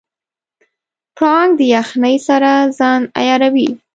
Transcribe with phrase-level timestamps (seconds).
[1.15, 3.69] پړانګ د یخنۍ سره ځان عیاروي.